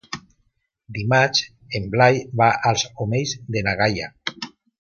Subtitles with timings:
[0.97, 1.43] Dimarts
[1.81, 4.13] en Blai va als Omells de na Gaia.